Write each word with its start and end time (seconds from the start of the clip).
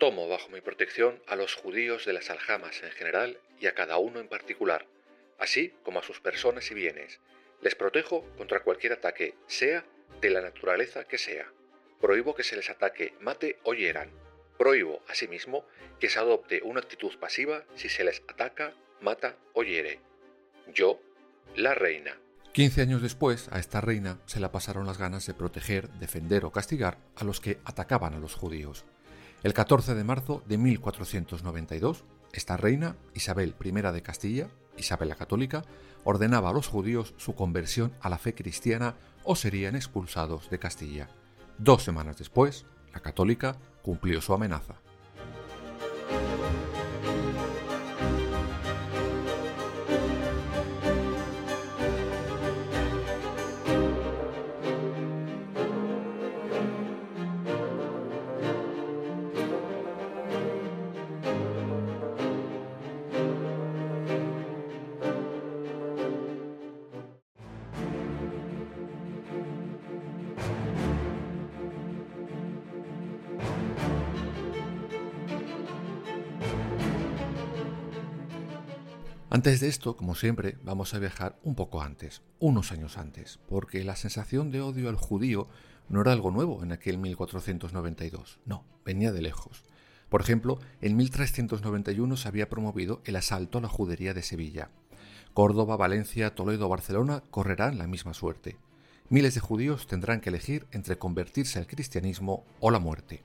Tomo 0.00 0.28
bajo 0.28 0.48
mi 0.48 0.62
protección 0.62 1.22
a 1.26 1.36
los 1.36 1.54
judíos 1.54 2.06
de 2.06 2.14
las 2.14 2.30
aljamas 2.30 2.82
en 2.82 2.90
general 2.90 3.38
y 3.60 3.66
a 3.66 3.74
cada 3.74 3.98
uno 3.98 4.18
en 4.18 4.28
particular, 4.28 4.86
así 5.38 5.74
como 5.82 5.98
a 5.98 6.02
sus 6.02 6.20
personas 6.20 6.70
y 6.70 6.74
bienes. 6.74 7.20
Les 7.60 7.74
protejo 7.74 8.24
contra 8.38 8.62
cualquier 8.62 8.94
ataque, 8.94 9.34
sea 9.46 9.84
de 10.22 10.30
la 10.30 10.40
naturaleza 10.40 11.04
que 11.04 11.18
sea. 11.18 11.52
Prohíbo 12.00 12.34
que 12.34 12.44
se 12.44 12.56
les 12.56 12.70
ataque, 12.70 13.12
mate 13.20 13.58
o 13.62 13.74
hieran. 13.74 14.10
Prohíbo, 14.56 15.02
asimismo, 15.06 15.66
que 15.98 16.08
se 16.08 16.18
adopte 16.18 16.62
una 16.64 16.80
actitud 16.80 17.18
pasiva 17.18 17.66
si 17.74 17.90
se 17.90 18.02
les 18.02 18.22
ataca, 18.26 18.72
mata 19.02 19.36
o 19.52 19.64
hiere. 19.64 20.00
Yo, 20.72 20.98
la 21.56 21.74
reina. 21.74 22.16
15 22.52 22.80
años 22.80 23.02
después, 23.02 23.50
a 23.52 23.58
esta 23.58 23.82
reina 23.82 24.18
se 24.24 24.40
la 24.40 24.50
pasaron 24.50 24.86
las 24.86 24.96
ganas 24.96 25.26
de 25.26 25.34
proteger, 25.34 25.90
defender 25.90 26.46
o 26.46 26.52
castigar 26.52 26.96
a 27.16 27.24
los 27.24 27.38
que 27.38 27.58
atacaban 27.66 28.14
a 28.14 28.18
los 28.18 28.34
judíos. 28.34 28.86
El 29.42 29.54
14 29.54 29.94
de 29.94 30.04
marzo 30.04 30.42
de 30.46 30.58
1492, 30.58 32.04
esta 32.34 32.58
reina, 32.58 32.96
Isabel 33.14 33.54
I 33.64 33.70
de 33.70 34.02
Castilla, 34.02 34.48
Isabel 34.76 35.08
la 35.08 35.14
Católica, 35.14 35.64
ordenaba 36.04 36.50
a 36.50 36.52
los 36.52 36.68
judíos 36.68 37.14
su 37.16 37.34
conversión 37.34 37.92
a 38.02 38.10
la 38.10 38.18
fe 38.18 38.34
cristiana 38.34 38.96
o 39.24 39.36
serían 39.36 39.76
expulsados 39.76 40.50
de 40.50 40.58
Castilla. 40.58 41.08
Dos 41.56 41.82
semanas 41.82 42.18
después, 42.18 42.66
la 42.92 43.00
católica 43.00 43.56
cumplió 43.80 44.20
su 44.20 44.34
amenaza. 44.34 44.74
Antes 79.40 79.60
de 79.60 79.68
esto, 79.68 79.96
como 79.96 80.14
siempre, 80.14 80.58
vamos 80.64 80.92
a 80.92 80.98
viajar 80.98 81.38
un 81.44 81.54
poco 81.54 81.80
antes, 81.80 82.20
unos 82.40 82.72
años 82.72 82.98
antes, 82.98 83.38
porque 83.48 83.82
la 83.84 83.96
sensación 83.96 84.50
de 84.50 84.60
odio 84.60 84.90
al 84.90 84.96
judío 84.96 85.48
no 85.88 86.02
era 86.02 86.12
algo 86.12 86.30
nuevo 86.30 86.62
en 86.62 86.72
aquel 86.72 86.98
1492, 86.98 88.38
no, 88.44 88.66
venía 88.84 89.12
de 89.12 89.22
lejos. 89.22 89.64
Por 90.10 90.20
ejemplo, 90.20 90.60
en 90.82 90.94
1391 90.94 92.18
se 92.18 92.28
había 92.28 92.50
promovido 92.50 93.00
el 93.06 93.16
asalto 93.16 93.56
a 93.56 93.60
la 93.62 93.68
judería 93.68 94.12
de 94.12 94.22
Sevilla. 94.22 94.68
Córdoba, 95.32 95.78
Valencia, 95.78 96.34
Toledo, 96.34 96.68
Barcelona 96.68 97.22
correrán 97.30 97.78
la 97.78 97.86
misma 97.86 98.12
suerte. 98.12 98.58
Miles 99.08 99.34
de 99.34 99.40
judíos 99.40 99.86
tendrán 99.86 100.20
que 100.20 100.28
elegir 100.28 100.66
entre 100.70 100.98
convertirse 100.98 101.58
al 101.58 101.66
cristianismo 101.66 102.44
o 102.60 102.70
la 102.70 102.78
muerte. 102.78 103.22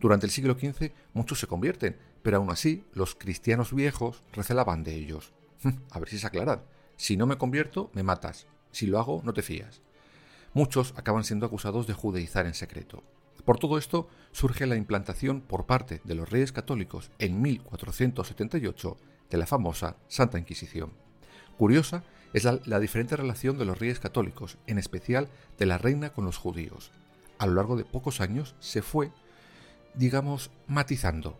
Durante 0.00 0.26
el 0.26 0.32
siglo 0.32 0.54
XV 0.54 0.90
muchos 1.12 1.38
se 1.38 1.46
convierten, 1.46 1.96
pero 2.24 2.38
aún 2.38 2.50
así 2.50 2.82
los 2.92 3.14
cristianos 3.14 3.72
viejos 3.72 4.24
recelaban 4.32 4.82
de 4.82 4.96
ellos. 4.96 5.32
A 5.90 5.98
ver 5.98 6.08
si 6.08 6.18
se 6.18 6.26
aclaran. 6.26 6.62
Si 6.96 7.16
no 7.16 7.26
me 7.26 7.38
convierto, 7.38 7.90
me 7.94 8.02
matas. 8.02 8.46
Si 8.70 8.86
lo 8.86 8.98
hago, 8.98 9.22
no 9.24 9.32
te 9.32 9.42
fías. 9.42 9.82
Muchos 10.52 10.94
acaban 10.96 11.24
siendo 11.24 11.46
acusados 11.46 11.86
de 11.86 11.94
judeizar 11.94 12.46
en 12.46 12.54
secreto. 12.54 13.02
Por 13.44 13.58
todo 13.58 13.78
esto 13.78 14.08
surge 14.32 14.66
la 14.66 14.76
implantación 14.76 15.40
por 15.40 15.66
parte 15.66 16.00
de 16.04 16.14
los 16.14 16.30
reyes 16.30 16.52
católicos 16.52 17.10
en 17.18 17.42
1478 17.42 18.96
de 19.30 19.38
la 19.38 19.46
famosa 19.46 19.96
Santa 20.08 20.38
Inquisición. 20.38 20.92
Curiosa 21.58 22.04
es 22.32 22.44
la, 22.44 22.58
la, 22.64 22.80
diferente 22.80 23.16
relación 23.16 23.58
de 23.58 23.64
los 23.64 23.78
reyes 23.78 24.00
católicos, 24.00 24.58
en 24.66 24.78
especial 24.78 25.28
de 25.58 25.66
la 25.66 25.78
reina 25.78 26.10
con 26.10 26.24
los 26.24 26.36
judíos. 26.36 26.90
A 27.38 27.46
lo 27.46 27.54
largo 27.54 27.76
de 27.76 27.84
pocos 27.84 28.20
años 28.20 28.54
se 28.60 28.82
fue 28.82 29.12
digamos, 29.94 30.50
matizando. 30.66 31.36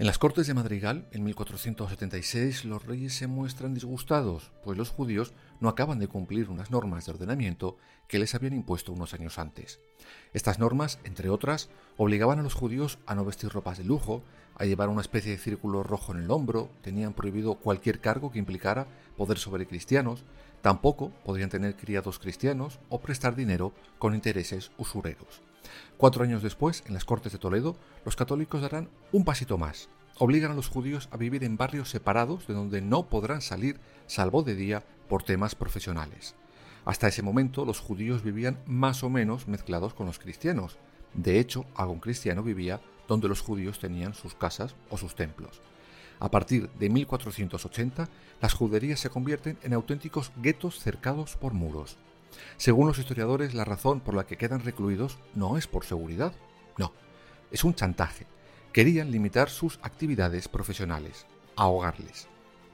En 0.00 0.06
las 0.06 0.16
Cortes 0.16 0.46
de 0.46 0.54
Madrigal, 0.54 1.06
en 1.12 1.24
1476, 1.24 2.64
los 2.64 2.86
reyes 2.86 3.12
se 3.12 3.26
muestran 3.26 3.74
disgustados, 3.74 4.50
pues 4.64 4.78
los 4.78 4.88
judíos 4.88 5.34
no 5.60 5.68
acaban 5.68 5.98
de 5.98 6.08
cumplir 6.08 6.48
unas 6.48 6.70
normas 6.70 7.04
de 7.04 7.12
ordenamiento 7.12 7.76
que 8.08 8.18
les 8.18 8.34
habían 8.34 8.54
impuesto 8.54 8.94
unos 8.94 9.12
años 9.12 9.38
antes. 9.38 9.78
Estas 10.32 10.58
normas, 10.58 11.00
entre 11.04 11.28
otras, 11.28 11.68
obligaban 11.98 12.38
a 12.38 12.42
los 12.42 12.54
judíos 12.54 12.98
a 13.04 13.14
no 13.14 13.26
vestir 13.26 13.50
ropas 13.50 13.76
de 13.76 13.84
lujo, 13.84 14.22
a 14.54 14.64
llevar 14.64 14.88
una 14.88 15.02
especie 15.02 15.32
de 15.32 15.36
círculo 15.36 15.82
rojo 15.82 16.14
en 16.14 16.22
el 16.22 16.30
hombro, 16.30 16.70
tenían 16.80 17.12
prohibido 17.12 17.56
cualquier 17.56 18.00
cargo 18.00 18.32
que 18.32 18.38
implicara 18.38 18.86
poder 19.18 19.36
sobre 19.36 19.66
cristianos, 19.66 20.24
tampoco 20.62 21.10
podían 21.26 21.50
tener 21.50 21.76
criados 21.76 22.18
cristianos 22.18 22.80
o 22.88 23.02
prestar 23.02 23.36
dinero 23.36 23.74
con 23.98 24.14
intereses 24.14 24.70
usureros. 24.78 25.42
Cuatro 25.96 26.24
años 26.24 26.42
después, 26.42 26.82
en 26.86 26.94
las 26.94 27.04
Cortes 27.04 27.32
de 27.32 27.38
Toledo, 27.38 27.76
los 28.04 28.16
católicos 28.16 28.62
darán 28.62 28.88
un 29.12 29.24
pasito 29.24 29.58
más. 29.58 29.88
Obligan 30.18 30.52
a 30.52 30.54
los 30.54 30.68
judíos 30.68 31.08
a 31.12 31.16
vivir 31.16 31.44
en 31.44 31.56
barrios 31.56 31.90
separados 31.90 32.46
de 32.46 32.54
donde 32.54 32.80
no 32.80 33.08
podrán 33.08 33.40
salir, 33.40 33.80
salvo 34.06 34.42
de 34.42 34.54
día, 34.54 34.84
por 35.08 35.22
temas 35.22 35.54
profesionales. 35.54 36.34
Hasta 36.84 37.08
ese 37.08 37.22
momento 37.22 37.64
los 37.64 37.80
judíos 37.80 38.22
vivían 38.22 38.58
más 38.66 39.02
o 39.02 39.10
menos 39.10 39.48
mezclados 39.48 39.94
con 39.94 40.06
los 40.06 40.18
cristianos. 40.18 40.78
De 41.14 41.38
hecho, 41.38 41.66
algún 41.74 42.00
cristiano 42.00 42.42
vivía 42.42 42.80
donde 43.08 43.28
los 43.28 43.40
judíos 43.40 43.78
tenían 43.78 44.14
sus 44.14 44.34
casas 44.34 44.76
o 44.88 44.96
sus 44.96 45.14
templos. 45.14 45.60
A 46.20 46.30
partir 46.30 46.70
de 46.78 46.90
1480, 46.90 48.08
las 48.40 48.52
juderías 48.54 49.00
se 49.00 49.10
convierten 49.10 49.58
en 49.62 49.72
auténticos 49.72 50.32
guetos 50.36 50.78
cercados 50.78 51.36
por 51.36 51.54
muros. 51.54 51.96
Según 52.56 52.86
los 52.86 52.98
historiadores, 52.98 53.54
la 53.54 53.64
razón 53.64 54.00
por 54.00 54.14
la 54.14 54.26
que 54.26 54.36
quedan 54.36 54.60
recluidos 54.60 55.18
no 55.34 55.56
es 55.56 55.66
por 55.66 55.84
seguridad, 55.84 56.32
no, 56.78 56.92
es 57.50 57.64
un 57.64 57.74
chantaje. 57.74 58.26
Querían 58.72 59.10
limitar 59.10 59.50
sus 59.50 59.78
actividades 59.82 60.48
profesionales, 60.48 61.26
ahogarles. 61.56 62.28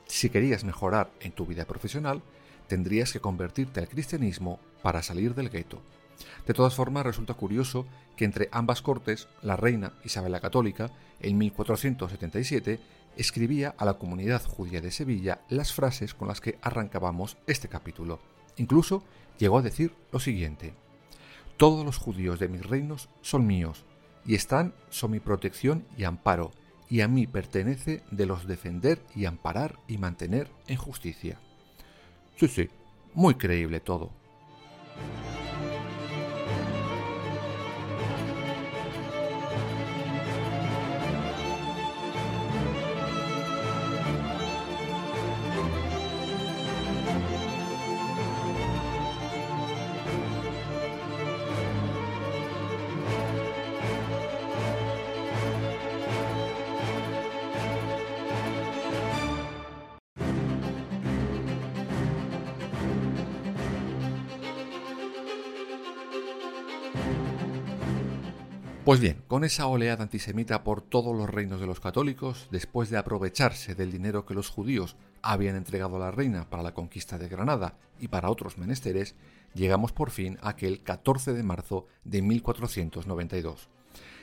Si 0.07 0.31
querías 0.31 0.65
mejorar 0.65 1.11
en 1.21 1.33
tu 1.33 1.47
vida 1.47 1.65
profesional, 1.65 2.23
tendrías 2.69 3.13
que 3.13 3.21
convertirte 3.21 3.81
al 3.81 3.89
cristianismo 3.89 4.61
para 4.83 5.03
salir 5.03 5.35
del 5.35 5.51
gueto. 5.51 5.81
De 6.47 6.55
todas 6.55 6.75
formas, 6.75 7.05
resulta 7.05 7.35
curioso 7.35 7.87
que 8.17 8.25
entre 8.25 8.49
ambas 8.53 8.83
cortes, 8.83 9.29
la 9.43 9.57
reina 9.57 9.93
Isabel 10.05 10.33
la 10.33 10.41
Católica, 10.41 10.91
en 11.21 11.39
1477, 11.39 12.81
escribía 13.17 13.75
a 13.79 13.85
la 13.85 13.95
comunidad 13.95 14.45
judía 14.45 14.81
de 14.81 14.91
Sevilla 14.91 15.41
las 15.49 15.73
frases 15.73 16.15
con 16.15 16.29
las 16.29 16.41
que 16.41 16.59
arrancábamos 16.63 17.37
este 17.47 17.69
capítulo. 17.69 18.21
Incluso 18.57 19.03
llegó 19.39 19.59
a 19.59 19.63
decir 19.63 19.93
lo 20.13 20.21
siguiente, 20.21 20.75
Todos 21.57 21.87
los 21.87 21.97
judíos 21.97 22.39
de 22.39 22.49
mis 22.49 22.67
reinos 22.67 23.09
son 23.23 23.47
míos, 23.47 23.87
y 24.27 24.35
están 24.35 24.75
son 24.91 25.13
mi 25.13 25.21
protección 25.21 25.87
y 25.97 26.05
amparo, 26.05 26.51
y 26.91 27.01
a 27.01 27.09
mí 27.09 27.27
pertenece 27.27 28.03
de 28.11 28.27
los 28.27 28.47
defender 28.47 29.03
y 29.15 29.25
amparar 29.25 29.79
y 29.89 29.97
mantener 29.97 30.51
en 30.67 30.77
justicia. 30.77 31.39
Sí, 32.37 32.49
sí, 32.49 32.69
muy 33.15 33.35
creíble 33.37 33.81
todo. 33.81 34.11
Pues 68.87 69.01
bien, 69.01 69.25
con 69.27 69.43
esa 69.43 69.67
oleada 69.67 70.05
antisemita 70.05 70.63
por 70.63 70.81
todos 70.81 71.13
los 71.13 71.29
reinos 71.29 71.61
de 71.61 71.67
los 71.67 71.81
católicos, 71.81 72.47
después 72.53 72.89
de 72.89 72.97
aprovecharse 72.97 73.75
del 73.75 73.91
dinero 73.91 74.25
que 74.25 74.33
los 74.33 74.49
judíos 74.49 74.95
habían 75.23 75.57
entregado 75.57 75.97
a 75.97 75.99
la 75.99 76.13
reina 76.13 76.49
para 76.49 76.63
la 76.63 76.73
conquista 76.73 77.19
de 77.19 77.27
Granada 77.27 77.77
y 77.99 78.07
para 78.07 78.31
otros 78.31 78.59
menesteres, 78.59 79.17
llegamos 79.55 79.91
por 79.91 80.13
fin 80.13 80.39
a 80.41 80.51
aquel 80.51 80.85
14 80.85 81.33
de 81.33 81.43
marzo 81.43 81.89
de 82.05 82.23
1492. 82.23 83.69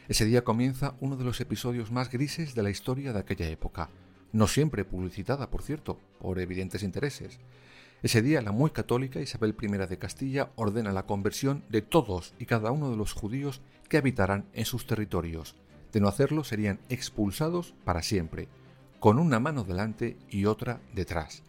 Ese 0.08 0.24
día 0.24 0.46
comienza 0.46 0.96
uno 1.02 1.18
de 1.18 1.26
los 1.26 1.42
episodios 1.42 1.92
más 1.92 2.10
grises 2.10 2.56
de 2.56 2.64
la 2.64 2.70
historia 2.70 3.12
de 3.12 3.20
aquella 3.20 3.50
época, 3.50 3.90
no 4.32 4.48
siempre 4.48 4.86
publicitada, 4.86 5.50
por 5.50 5.62
cierto, 5.62 6.00
por 6.22 6.40
evidentes 6.40 6.84
intereses. 6.84 7.38
Ese 8.04 8.22
día 8.22 8.42
la 8.42 8.52
muy 8.52 8.72
católica 8.72 9.22
Isabel 9.22 9.56
I 9.62 9.68
de 9.70 9.98
Castilla 9.98 10.50
ordena 10.58 10.92
la 10.92 11.06
conversión 11.06 11.64
de 11.70 11.82
todos 11.82 12.34
y 12.38 12.46
cada 12.46 12.70
uno 12.72 12.92
de 12.92 12.98
los 12.98 13.14
judíos 13.14 13.62
que 13.88 13.96
habitaran 13.96 14.44
en 14.52 14.66
sus 14.66 14.86
territorios. 14.86 15.56
De 15.94 16.02
no 16.02 16.10
hacerlo 16.10 16.44
serían 16.44 16.82
expulsados 16.90 17.74
para 17.86 18.04
siempre, 18.04 18.50
con 19.00 19.20
una 19.20 19.40
mano 19.40 19.64
delante 19.64 20.18
y 20.30 20.44
otra 20.44 20.82
detrás. 20.94 21.44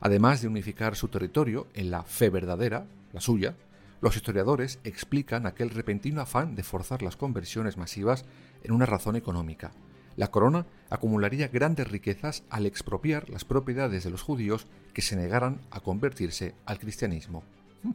Además 0.00 0.40
de 0.40 0.48
unificar 0.48 0.96
su 0.96 1.08
territorio 1.08 1.66
en 1.74 1.90
la 1.90 2.04
fe 2.04 2.30
verdadera, 2.30 2.86
la 3.12 3.20
suya, 3.20 3.54
los 4.00 4.16
historiadores 4.16 4.80
explican 4.84 5.44
aquel 5.44 5.68
repentino 5.68 6.22
afán 6.22 6.54
de 6.54 6.62
forzar 6.62 7.02
las 7.02 7.16
conversiones 7.16 7.76
masivas 7.76 8.24
en 8.62 8.72
una 8.72 8.86
razón 8.86 9.14
económica. 9.14 9.72
La 10.16 10.30
corona 10.30 10.66
acumularía 10.90 11.48
grandes 11.48 11.90
riquezas 11.90 12.44
al 12.50 12.66
expropiar 12.66 13.30
las 13.30 13.44
propiedades 13.44 14.04
de 14.04 14.10
los 14.10 14.22
judíos 14.22 14.66
que 14.92 15.02
se 15.02 15.16
negaran 15.16 15.60
a 15.70 15.80
convertirse 15.80 16.54
al 16.66 16.78
cristianismo. 16.78 17.42
Hmm, 17.82 17.92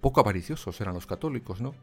poco 0.00 0.20
avariciosos 0.20 0.80
eran 0.80 0.94
los 0.94 1.06
católicos, 1.06 1.60
¿no? 1.60 1.74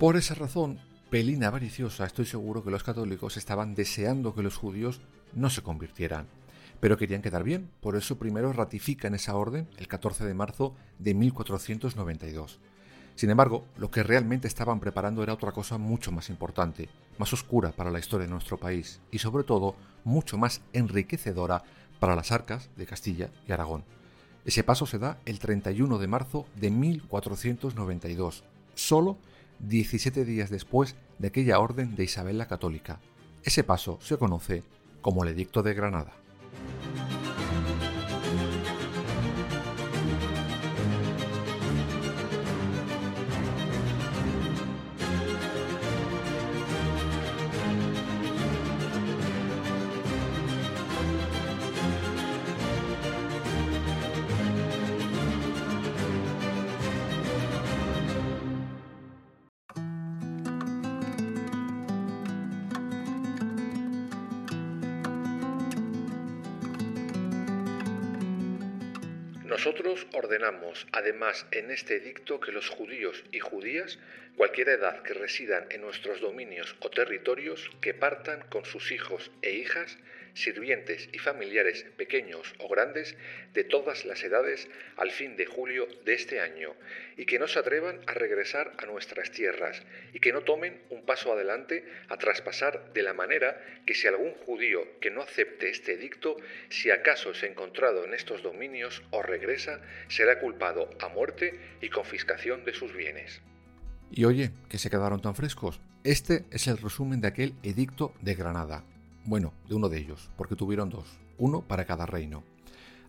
Por 0.00 0.16
esa 0.16 0.34
razón, 0.34 0.78
pelín 1.10 1.44
avariciosa, 1.44 2.06
estoy 2.06 2.24
seguro 2.24 2.64
que 2.64 2.70
los 2.70 2.82
católicos 2.82 3.36
estaban 3.36 3.74
deseando 3.74 4.34
que 4.34 4.42
los 4.42 4.56
judíos 4.56 5.02
no 5.34 5.50
se 5.50 5.60
convirtieran, 5.60 6.26
pero 6.80 6.96
querían 6.96 7.20
quedar 7.20 7.44
bien, 7.44 7.68
por 7.82 7.96
eso 7.96 8.16
primero 8.16 8.50
ratifican 8.54 9.14
esa 9.14 9.36
orden 9.36 9.68
el 9.76 9.88
14 9.88 10.24
de 10.24 10.32
marzo 10.32 10.74
de 10.98 11.12
1492. 11.12 12.60
Sin 13.14 13.28
embargo, 13.28 13.66
lo 13.76 13.90
que 13.90 14.02
realmente 14.02 14.48
estaban 14.48 14.80
preparando 14.80 15.22
era 15.22 15.34
otra 15.34 15.52
cosa 15.52 15.76
mucho 15.76 16.10
más 16.12 16.30
importante, 16.30 16.88
más 17.18 17.34
oscura 17.34 17.70
para 17.70 17.90
la 17.90 17.98
historia 17.98 18.26
de 18.26 18.32
nuestro 18.32 18.56
país 18.56 19.02
y 19.10 19.18
sobre 19.18 19.44
todo 19.44 19.76
mucho 20.04 20.38
más 20.38 20.62
enriquecedora 20.72 21.62
para 21.98 22.16
las 22.16 22.32
arcas 22.32 22.70
de 22.74 22.86
Castilla 22.86 23.28
y 23.46 23.52
Aragón. 23.52 23.84
Ese 24.46 24.64
paso 24.64 24.86
se 24.86 24.98
da 24.98 25.18
el 25.26 25.38
31 25.38 25.98
de 25.98 26.06
marzo 26.06 26.46
de 26.56 26.70
1492, 26.70 28.44
solo 28.74 29.18
17 29.60 30.24
días 30.24 30.50
después 30.50 30.96
de 31.18 31.28
aquella 31.28 31.58
orden 31.58 31.94
de 31.94 32.04
Isabel 32.04 32.38
la 32.38 32.48
Católica. 32.48 33.00
Ese 33.42 33.64
paso 33.64 33.98
se 34.02 34.16
conoce 34.16 34.62
como 35.00 35.24
el 35.24 35.30
Edicto 35.30 35.62
de 35.62 35.74
Granada. 35.74 36.12
Nosotros 69.50 70.06
ordenamos, 70.12 70.86
además, 70.92 71.44
en 71.50 71.72
este 71.72 71.96
edicto 71.96 72.38
que 72.38 72.52
los 72.52 72.68
judíos 72.68 73.24
y 73.32 73.40
judías, 73.40 73.98
cualquier 74.36 74.68
edad 74.68 75.02
que 75.02 75.12
residan 75.12 75.66
en 75.70 75.80
nuestros 75.80 76.20
dominios 76.20 76.76
o 76.78 76.88
territorios, 76.88 77.68
que 77.80 77.92
partan 77.92 78.44
con 78.48 78.64
sus 78.64 78.92
hijos 78.92 79.32
e 79.42 79.50
hijas, 79.50 79.98
sirvientes 80.34 81.08
y 81.12 81.18
familiares 81.18 81.84
pequeños 81.96 82.54
o 82.58 82.68
grandes 82.68 83.16
de 83.52 83.64
todas 83.64 84.04
las 84.04 84.22
edades 84.22 84.68
al 84.96 85.10
fin 85.10 85.36
de 85.36 85.46
julio 85.46 85.86
de 86.04 86.14
este 86.14 86.40
año, 86.40 86.74
y 87.16 87.26
que 87.26 87.38
no 87.38 87.48
se 87.48 87.58
atrevan 87.58 88.00
a 88.06 88.14
regresar 88.14 88.72
a 88.78 88.86
nuestras 88.86 89.30
tierras, 89.30 89.82
y 90.12 90.20
que 90.20 90.32
no 90.32 90.42
tomen 90.42 90.80
un 90.90 91.04
paso 91.04 91.32
adelante 91.32 91.84
a 92.08 92.16
traspasar 92.16 92.92
de 92.92 93.02
la 93.02 93.14
manera 93.14 93.60
que 93.86 93.94
si 93.94 94.06
algún 94.06 94.34
judío 94.34 95.00
que 95.00 95.10
no 95.10 95.22
acepte 95.22 95.70
este 95.70 95.94
edicto, 95.94 96.36
si 96.68 96.90
acaso 96.90 97.32
ha 97.42 97.46
encontrado 97.46 98.04
en 98.04 98.14
estos 98.14 98.42
dominios 98.42 99.02
o 99.10 99.22
regresa, 99.22 99.80
será 100.08 100.40
culpado 100.40 100.90
a 101.00 101.08
muerte 101.08 101.58
y 101.80 101.88
confiscación 101.88 102.64
de 102.64 102.74
sus 102.74 102.92
bienes. 102.94 103.40
Y 104.10 104.24
oye, 104.24 104.50
que 104.68 104.78
se 104.78 104.90
quedaron 104.90 105.22
tan 105.22 105.34
frescos. 105.34 105.80
Este 106.02 106.44
es 106.50 106.66
el 106.66 106.78
resumen 106.78 107.20
de 107.20 107.28
aquel 107.28 107.54
edicto 107.62 108.14
de 108.20 108.34
Granada. 108.34 108.84
Bueno, 109.24 109.52
de 109.68 109.74
uno 109.74 109.88
de 109.88 109.98
ellos, 109.98 110.30
porque 110.36 110.56
tuvieron 110.56 110.88
dos, 110.88 111.06
uno 111.38 111.62
para 111.62 111.84
cada 111.84 112.06
reino. 112.06 112.42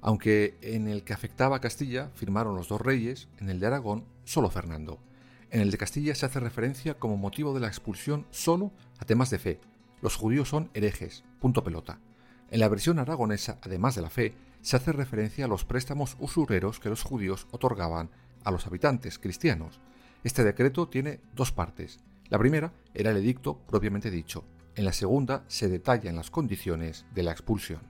Aunque 0.02 0.58
en 0.62 0.88
el 0.88 1.04
que 1.04 1.14
afectaba 1.14 1.58
a 1.58 1.62
Castilla 1.62 2.10
firmaron 2.16 2.56
los 2.56 2.68
dos 2.68 2.82
reyes, 2.82 3.28
en 3.40 3.50
el 3.50 3.60
de 3.60 3.68
Aragón 3.68 4.04
solo 4.26 4.50
Fernando. 4.50 5.00
En 5.52 5.62
el 5.62 5.72
de 5.72 5.78
Castilla 5.78 6.16
se 6.16 6.26
hace 6.26 6.40
referencia 6.40 6.96
como 6.96 7.18
motivo 7.18 7.54
de 7.54 7.60
la 7.60 7.68
expulsión 7.68 8.26
solo 8.32 8.72
a 9.00 9.06
temas 9.06 9.30
de 9.30 9.40
fe. 9.40 9.60
Los 10.02 10.16
judíos 10.16 10.50
son 10.50 10.70
herejes, 10.74 11.24
punto 11.40 11.64
pelota. 11.64 12.00
En 12.50 12.60
la 12.60 12.68
versión 12.68 13.00
aragonesa, 13.00 13.60
además 13.62 13.96
de 13.96 14.02
la 14.02 14.10
fe, 14.10 14.34
se 14.62 14.76
hace 14.76 14.92
referencia 14.92 15.46
a 15.46 15.48
los 15.48 15.66
préstamos 15.66 16.18
usureros 16.20 16.80
que 16.80 16.90
los 16.90 17.04
judíos 17.04 17.48
otorgaban 17.52 18.10
a 18.44 18.52
los 18.52 18.68
habitantes 18.68 19.20
cristianos. 19.20 19.80
Este 20.24 20.44
decreto 20.44 20.88
tiene 20.88 21.20
dos 21.36 21.52
partes. 21.52 22.00
La 22.30 22.40
primera 22.40 22.74
era 22.94 23.12
el 23.12 23.18
edicto 23.18 23.58
propiamente 23.68 24.12
dicho, 24.12 24.44
en 24.76 24.86
la 24.86 24.94
segunda 24.94 25.44
se 25.48 25.70
detallan 25.70 26.16
las 26.16 26.32
condiciones 26.32 27.06
de 27.14 27.24
la 27.24 27.32
expulsión. 27.32 27.82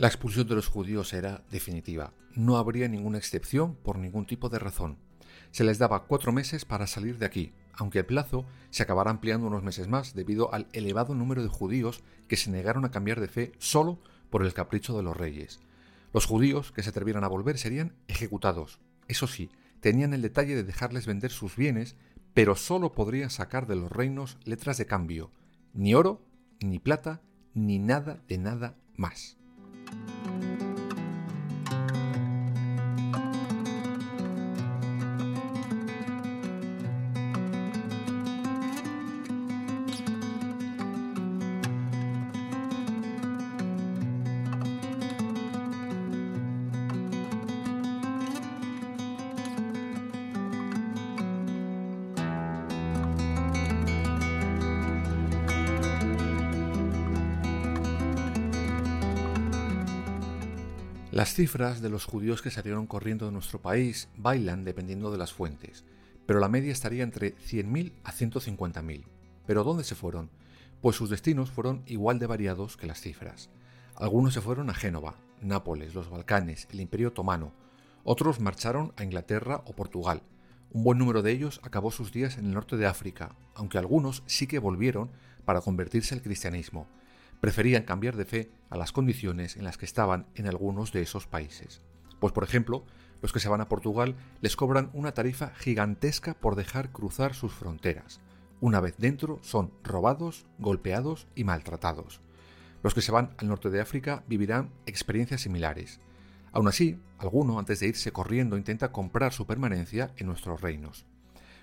La 0.00 0.06
expulsión 0.06 0.48
de 0.48 0.54
los 0.54 0.68
judíos 0.68 1.12
era 1.12 1.44
definitiva. 1.50 2.14
No 2.34 2.56
habría 2.56 2.88
ninguna 2.88 3.18
excepción 3.18 3.74
por 3.74 3.98
ningún 3.98 4.24
tipo 4.24 4.48
de 4.48 4.58
razón. 4.58 4.96
Se 5.50 5.62
les 5.62 5.76
daba 5.76 6.06
cuatro 6.06 6.32
meses 6.32 6.64
para 6.64 6.86
salir 6.86 7.18
de 7.18 7.26
aquí, 7.26 7.52
aunque 7.74 7.98
el 7.98 8.06
plazo 8.06 8.46
se 8.70 8.82
acabará 8.82 9.10
ampliando 9.10 9.46
unos 9.46 9.62
meses 9.62 9.88
más 9.88 10.14
debido 10.14 10.54
al 10.54 10.68
elevado 10.72 11.14
número 11.14 11.42
de 11.42 11.50
judíos 11.50 12.02
que 12.28 12.38
se 12.38 12.50
negaron 12.50 12.86
a 12.86 12.90
cambiar 12.90 13.20
de 13.20 13.28
fe 13.28 13.52
solo 13.58 14.00
por 14.30 14.42
el 14.42 14.54
capricho 14.54 14.96
de 14.96 15.02
los 15.02 15.14
reyes. 15.14 15.60
Los 16.14 16.24
judíos 16.24 16.72
que 16.72 16.82
se 16.82 16.88
atrevieran 16.88 17.24
a 17.24 17.28
volver 17.28 17.58
serían 17.58 17.92
ejecutados. 18.08 18.80
Eso 19.06 19.26
sí, 19.26 19.50
tenían 19.80 20.14
el 20.14 20.22
detalle 20.22 20.56
de 20.56 20.64
dejarles 20.64 21.04
vender 21.04 21.30
sus 21.30 21.56
bienes, 21.56 21.94
pero 22.32 22.56
solo 22.56 22.94
podrían 22.94 23.28
sacar 23.28 23.66
de 23.66 23.76
los 23.76 23.92
reinos 23.92 24.38
letras 24.44 24.78
de 24.78 24.86
cambio, 24.86 25.30
ni 25.74 25.94
oro, 25.94 26.24
ni 26.58 26.78
plata, 26.78 27.20
ni 27.52 27.78
nada 27.78 28.22
de 28.28 28.38
nada 28.38 28.78
más. 28.96 29.36
Las 61.20 61.34
cifras 61.34 61.82
de 61.82 61.90
los 61.90 62.06
judíos 62.06 62.40
que 62.40 62.50
salieron 62.50 62.86
corriendo 62.86 63.26
de 63.26 63.32
nuestro 63.32 63.60
país 63.60 64.08
bailan 64.16 64.64
dependiendo 64.64 65.12
de 65.12 65.18
las 65.18 65.34
fuentes, 65.34 65.84
pero 66.24 66.40
la 66.40 66.48
media 66.48 66.72
estaría 66.72 67.02
entre 67.02 67.36
100.000 67.36 67.92
a 68.04 68.10
150.000. 68.10 69.04
¿Pero 69.46 69.62
dónde 69.62 69.84
se 69.84 69.94
fueron? 69.94 70.30
Pues 70.80 70.96
sus 70.96 71.10
destinos 71.10 71.50
fueron 71.50 71.82
igual 71.84 72.18
de 72.18 72.26
variados 72.26 72.78
que 72.78 72.86
las 72.86 73.02
cifras. 73.02 73.50
Algunos 73.96 74.32
se 74.32 74.40
fueron 74.40 74.70
a 74.70 74.74
Génova, 74.74 75.16
Nápoles, 75.42 75.92
los 75.92 76.08
Balcanes, 76.08 76.66
el 76.70 76.80
Imperio 76.80 77.08
Otomano, 77.08 77.52
otros 78.02 78.40
marcharon 78.40 78.94
a 78.96 79.04
Inglaterra 79.04 79.62
o 79.66 79.74
Portugal. 79.74 80.22
Un 80.70 80.84
buen 80.84 80.96
número 80.96 81.20
de 81.20 81.32
ellos 81.32 81.60
acabó 81.62 81.90
sus 81.90 82.12
días 82.12 82.38
en 82.38 82.46
el 82.46 82.54
norte 82.54 82.78
de 82.78 82.86
África, 82.86 83.36
aunque 83.54 83.76
algunos 83.76 84.22
sí 84.24 84.46
que 84.46 84.58
volvieron 84.58 85.10
para 85.44 85.60
convertirse 85.60 86.14
al 86.14 86.22
cristianismo 86.22 86.88
preferían 87.40 87.84
cambiar 87.84 88.16
de 88.16 88.24
fe 88.24 88.50
a 88.68 88.76
las 88.76 88.92
condiciones 88.92 89.56
en 89.56 89.64
las 89.64 89.78
que 89.78 89.86
estaban 89.86 90.26
en 90.34 90.46
algunos 90.46 90.92
de 90.92 91.02
esos 91.02 91.26
países. 91.26 91.80
Pues 92.20 92.32
por 92.32 92.44
ejemplo, 92.44 92.84
los 93.22 93.32
que 93.32 93.40
se 93.40 93.48
van 93.48 93.60
a 93.60 93.68
Portugal 93.68 94.14
les 94.40 94.56
cobran 94.56 94.90
una 94.92 95.12
tarifa 95.12 95.52
gigantesca 95.56 96.34
por 96.34 96.56
dejar 96.56 96.92
cruzar 96.92 97.34
sus 97.34 97.52
fronteras. 97.52 98.20
Una 98.60 98.80
vez 98.80 98.94
dentro 98.98 99.38
son 99.42 99.72
robados, 99.82 100.46
golpeados 100.58 101.26
y 101.34 101.44
maltratados. 101.44 102.20
Los 102.82 102.94
que 102.94 103.02
se 103.02 103.12
van 103.12 103.34
al 103.38 103.48
norte 103.48 103.70
de 103.70 103.80
África 103.80 104.22
vivirán 104.26 104.70
experiencias 104.86 105.42
similares. 105.42 106.00
Aún 106.52 106.68
así, 106.68 106.98
alguno 107.18 107.58
antes 107.58 107.80
de 107.80 107.88
irse 107.88 108.12
corriendo 108.12 108.56
intenta 108.56 108.92
comprar 108.92 109.32
su 109.32 109.46
permanencia 109.46 110.12
en 110.16 110.26
nuestros 110.26 110.60
reinos. 110.60 111.06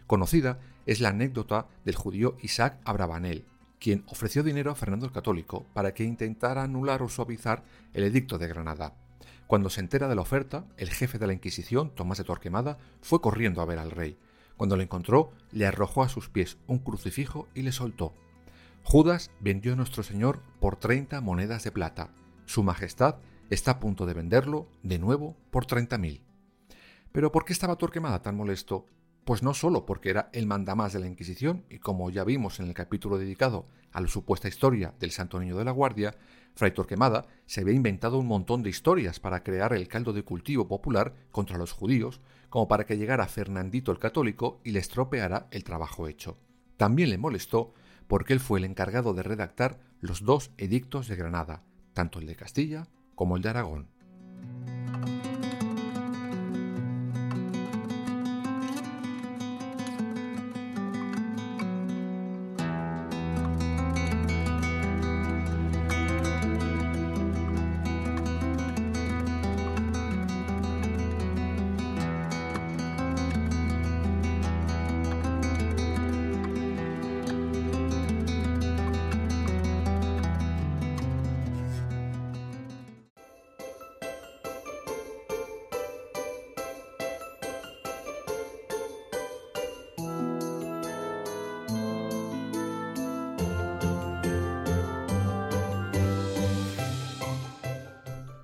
Conocida 0.06 0.60
es 0.86 1.02
la 1.02 1.10
anécdota 1.10 1.68
del 1.84 1.96
judío 1.96 2.38
Isaac 2.42 2.80
Abravanel, 2.86 3.46
quien 3.80 4.04
ofreció 4.08 4.44
dinero 4.44 4.72
a 4.72 4.76
Fernando 4.76 5.06
el 5.06 5.12
Católico 5.12 5.66
para 5.74 5.94
que 5.94 6.04
intentara 6.04 6.64
anular 6.64 7.02
o 7.02 7.10
suavizar 7.10 7.64
el 7.94 8.04
edicto 8.04 8.38
de 8.38 8.48
Granada. 8.48 8.94
Cuando 9.48 9.70
se 9.70 9.80
entera 9.80 10.08
de 10.08 10.16
la 10.16 10.22
oferta, 10.22 10.66
el 10.78 10.90
jefe 10.90 11.20
de 11.20 11.28
la 11.28 11.34
Inquisición, 11.34 11.92
Tomás 11.96 12.18
de 12.18 12.26
Torquemada, 12.26 12.78
fue 13.02 13.22
corriendo 13.22 13.62
a 13.62 13.66
ver 13.66 13.80
al 13.80 13.92
rey. 13.92 14.18
Cuando 14.58 14.76
lo 14.76 14.84
encontró, 14.84 15.32
le 15.52 15.66
arrojó 15.66 16.04
a 16.04 16.10
sus 16.10 16.28
pies 16.30 16.58
un 16.68 16.80
crucifijo 16.80 17.48
y 17.54 17.62
le 17.62 17.72
soltó. 17.72 18.14
Judas 18.84 19.32
vendió 19.40 19.74
a 19.74 19.76
nuestro 19.76 20.04
Señor 20.04 20.42
por 20.60 20.78
30 20.78 21.22
monedas 21.22 21.64
de 21.64 21.72
plata. 21.72 22.10
Su 22.46 22.64
Majestad 22.64 23.16
está 23.50 23.72
a 23.72 23.80
punto 23.80 24.06
de 24.06 24.14
venderlo 24.14 24.68
de 24.84 25.00
nuevo 25.00 25.36
por 25.52 25.66
treinta 25.66 25.98
mil. 25.98 26.22
Pero 27.12 27.32
¿por 27.32 27.46
qué 27.46 27.54
estaba 27.54 27.78
Torquemada 27.78 28.22
tan 28.22 28.36
molesto? 28.36 28.86
Pues 29.28 29.44
no 29.44 29.54
solo 29.54 29.86
porque 29.86 30.10
era 30.10 30.30
el 30.32 30.48
mandamás 30.48 30.94
de 30.94 31.00
la 31.00 31.08
Inquisición, 31.08 31.66
y 31.70 31.80
como 31.80 32.10
ya 32.10 32.24
vimos 32.24 32.62
en 32.62 32.68
el 32.68 32.74
capítulo 32.74 33.18
dedicado 33.18 33.66
a 33.92 34.00
la 34.00 34.08
supuesta 34.08 34.48
historia 34.48 34.94
del 35.02 35.12
Santo 35.12 35.38
Niño 35.38 35.58
de 35.58 35.66
la 35.66 35.72
Guardia, 35.72 36.16
Fray 36.56 36.72
Torquemada 36.72 37.26
se 37.46 37.60
había 37.60 37.74
inventado 37.74 38.20
un 38.20 38.26
montón 38.26 38.64
de 38.64 38.70
historias 38.70 39.20
para 39.20 39.44
crear 39.44 39.74
el 39.74 39.90
caldo 39.90 40.14
de 40.14 40.24
cultivo 40.24 40.70
popular 40.70 41.14
contra 41.30 41.58
los 41.58 41.74
judíos, 41.74 42.22
como 42.48 42.70
para 42.70 42.86
que 42.86 42.98
llegara 42.98 43.28
Fernandito 43.28 43.92
el 43.92 44.00
Católico 44.00 44.62
y 44.64 44.72
le 44.72 44.80
estropeara 44.80 45.50
el 45.52 45.66
trabajo 45.66 46.08
hecho. 46.08 46.38
También 46.78 47.10
le 47.10 47.18
molestó 47.18 47.74
porque 48.08 48.32
él 48.32 48.40
fue 48.40 48.60
el 48.60 48.64
encargado 48.64 49.14
de 49.14 49.24
redactar 49.24 49.82
los 50.00 50.24
dos 50.24 50.52
edictos 50.56 51.10
de 51.10 51.18
Granada, 51.18 51.64
tanto 51.92 52.20
el 52.20 52.28
de 52.28 52.38
Castilla 52.38 52.88
como 53.14 53.36
el 53.36 53.44
de 53.44 53.50
Aragón. 53.50 53.97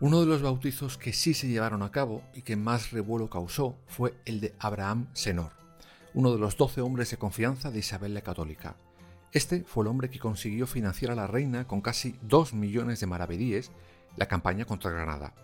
Uno 0.04 0.20
de 0.20 0.26
los 0.26 0.42
bautizos 0.42 0.98
que 0.98 1.14
sí 1.14 1.34
se 1.34 1.48
llevaron 1.48 1.82
a 1.82 1.90
cabo 1.90 2.24
y 2.34 2.42
que 2.42 2.58
más 2.58 2.92
revuelo 2.92 3.30
causó 3.30 3.78
fue 3.88 4.14
el 4.26 4.42
de 4.42 4.54
Abraham 4.60 5.08
Senor, 5.14 5.54
uno 6.14 6.34
de 6.34 6.40
los 6.40 6.58
doce 6.58 6.82
hombres 6.82 7.10
de 7.10 7.16
confianza 7.16 7.72
de 7.72 7.80
Isabel 7.80 8.14
la 8.14 8.20
Católica. 8.20 8.76
Este 9.32 9.64
fue 9.64 9.86
el 9.86 9.88
hombre 9.88 10.10
que 10.10 10.20
consiguió 10.20 10.68
financiar 10.68 11.14
a 11.14 11.16
la 11.16 11.28
reina 11.28 11.68
con 11.68 11.80
casi 11.80 12.20
dos 12.22 12.54
millones 12.54 13.00
de 13.00 13.08
maravedíes 13.08 13.72
la 14.18 14.26
campaña 14.26 14.66
contra 14.66 14.92
Granada. 14.92 15.36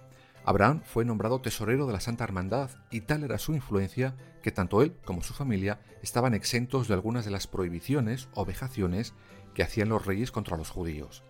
Abraham 0.44 0.82
fue 0.84 1.06
nombrado 1.06 1.40
tesorero 1.40 1.88
de 1.88 1.94
la 1.94 2.02
Santa 2.02 2.26
Hermandad 2.26 2.70
y 2.92 3.00
tal 3.00 3.24
era 3.24 3.38
su 3.38 3.54
influencia 3.54 4.18
que 4.44 4.52
tanto 4.52 4.82
él 4.82 4.94
como 5.06 5.24
su 5.24 5.34
familia 5.34 5.80
estaban 6.04 6.34
exentos 6.34 6.90
de 6.90 6.96
algunas 6.96 7.24
de 7.24 7.32
las 7.32 7.48
prohibiciones 7.48 8.28
o 8.34 8.44
vejaciones 8.44 9.14
que 9.54 9.64
hacían 9.64 9.88
los 9.88 10.06
reyes 10.06 10.32
contra 10.32 10.58
los 10.58 10.70
judíos. 10.70 11.24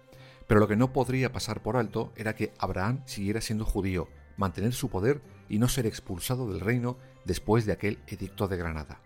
Pero 0.50 0.62
lo 0.62 0.68
que 0.68 0.76
no 0.76 0.92
podría 0.92 1.32
pasar 1.32 1.62
por 1.62 1.78
alto 1.78 2.12
era 2.16 2.36
que 2.36 2.54
Abraham 2.58 3.04
siguiera 3.06 3.40
siendo 3.40 3.66
judío, 3.66 4.08
mantener 4.36 4.74
su 4.74 4.90
poder 4.90 5.22
y 5.48 5.60
no 5.60 5.68
ser 5.68 5.86
expulsado 5.86 6.52
del 6.52 6.60
reino 6.60 6.98
después 7.24 7.68
de 7.68 7.72
aquel 7.72 8.00
edicto 8.08 8.48
de 8.48 8.58
Granada. 8.58 9.00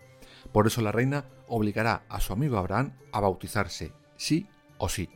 Por 0.52 0.66
eso 0.66 0.80
la 0.80 0.90
reina 0.90 1.26
obligará 1.46 2.06
a 2.08 2.20
su 2.20 2.32
amigo 2.32 2.56
Abraham 2.56 2.94
a 3.12 3.20
bautizarse, 3.20 3.92
sí 4.16 4.48
o 4.78 4.88
sí. 4.88 5.10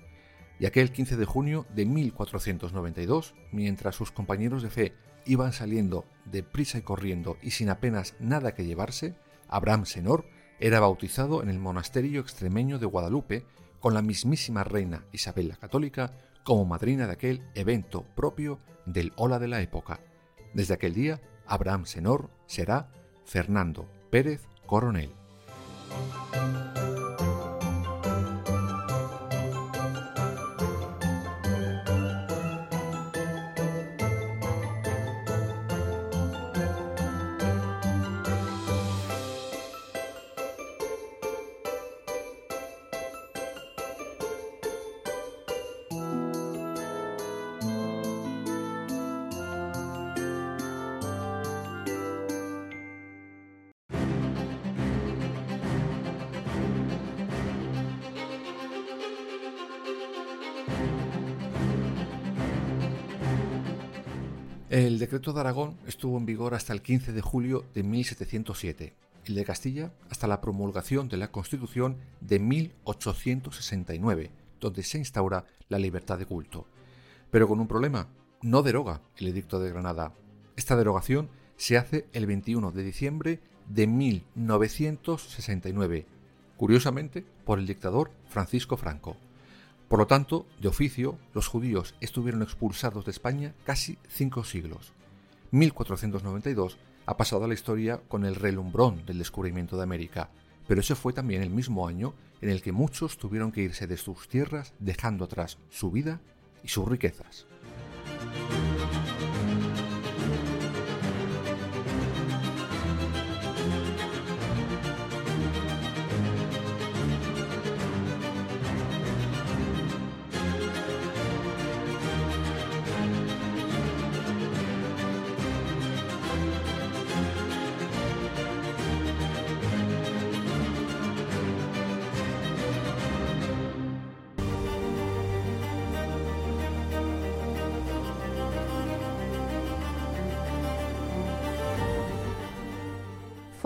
Y 0.60 0.66
aquel 0.66 0.92
15 0.92 1.16
de 1.16 1.24
junio 1.24 1.64
de 1.74 1.86
1492, 1.86 3.34
mientras 3.50 3.94
sus 3.94 4.12
compañeros 4.12 4.62
de 4.62 4.68
fe 4.68 4.92
iban 5.24 5.54
saliendo 5.54 6.04
de 6.26 6.42
prisa 6.42 6.76
y 6.76 6.82
corriendo 6.82 7.38
y 7.40 7.52
sin 7.52 7.70
apenas 7.70 8.16
nada 8.20 8.54
que 8.54 8.66
llevarse, 8.66 9.14
Abraham 9.48 9.86
Senor 9.86 10.26
era 10.60 10.78
bautizado 10.78 11.42
en 11.42 11.48
el 11.48 11.58
monasterio 11.58 12.20
extremeño 12.20 12.78
de 12.78 12.84
Guadalupe 12.84 13.46
con 13.80 13.94
la 13.94 14.02
mismísima 14.02 14.64
reina 14.64 15.04
Isabel 15.12 15.48
la 15.48 15.56
Católica 15.56 16.12
como 16.44 16.64
madrina 16.64 17.06
de 17.06 17.12
aquel 17.12 17.42
evento 17.54 18.04
propio 18.14 18.58
del 18.86 19.12
Ola 19.16 19.38
de 19.38 19.48
la 19.48 19.60
época. 19.60 20.00
Desde 20.54 20.74
aquel 20.74 20.94
día, 20.94 21.20
Abraham 21.46 21.84
Senor 21.84 22.30
será 22.46 22.88
Fernando 23.24 23.86
Pérez 24.10 24.46
Coronel. 24.66 25.12
El 64.70 64.98
decreto 64.98 65.32
de 65.32 65.40
Aragón 65.40 65.78
estuvo 65.86 66.18
en 66.18 66.26
vigor 66.26 66.52
hasta 66.52 66.74
el 66.74 66.82
15 66.82 67.14
de 67.14 67.22
julio 67.22 67.64
de 67.74 67.82
1707, 67.82 68.92
el 69.24 69.34
de 69.34 69.44
Castilla 69.46 69.94
hasta 70.10 70.26
la 70.26 70.42
promulgación 70.42 71.08
de 71.08 71.16
la 71.16 71.32
Constitución 71.32 71.96
de 72.20 72.38
1869, 72.38 74.30
donde 74.60 74.82
se 74.82 74.98
instaura 74.98 75.46
la 75.70 75.78
libertad 75.78 76.18
de 76.18 76.26
culto. 76.26 76.66
Pero 77.30 77.48
con 77.48 77.60
un 77.60 77.66
problema, 77.66 78.08
no 78.42 78.62
deroga 78.62 79.00
el 79.16 79.28
edicto 79.28 79.58
de 79.58 79.70
Granada. 79.70 80.12
Esta 80.54 80.76
derogación 80.76 81.30
se 81.56 81.78
hace 81.78 82.06
el 82.12 82.26
21 82.26 82.70
de 82.70 82.82
diciembre 82.82 83.40
de 83.70 83.86
1969, 83.86 86.04
curiosamente 86.58 87.24
por 87.46 87.58
el 87.58 87.66
dictador 87.66 88.10
Francisco 88.28 88.76
Franco. 88.76 89.16
Por 89.88 89.98
lo 89.98 90.06
tanto, 90.06 90.46
de 90.60 90.68
oficio, 90.68 91.18
los 91.32 91.48
judíos 91.48 91.94
estuvieron 92.00 92.42
expulsados 92.42 93.06
de 93.06 93.10
España 93.10 93.54
casi 93.64 93.96
cinco 94.08 94.44
siglos. 94.44 94.92
1492 95.50 96.76
ha 97.06 97.16
pasado 97.16 97.44
a 97.44 97.48
la 97.48 97.54
historia 97.54 98.02
con 98.06 98.26
el 98.26 98.34
relumbrón 98.34 99.06
del 99.06 99.16
descubrimiento 99.16 99.78
de 99.78 99.84
América, 99.84 100.28
pero 100.66 100.82
ese 100.82 100.94
fue 100.94 101.14
también 101.14 101.42
el 101.42 101.48
mismo 101.48 101.88
año 101.88 102.12
en 102.42 102.50
el 102.50 102.60
que 102.60 102.70
muchos 102.70 103.16
tuvieron 103.16 103.50
que 103.50 103.62
irse 103.62 103.86
de 103.86 103.96
sus 103.96 104.28
tierras 104.28 104.74
dejando 104.78 105.24
atrás 105.24 105.56
su 105.70 105.90
vida 105.90 106.20
y 106.62 106.68
sus 106.68 106.86
riquezas. 106.86 107.46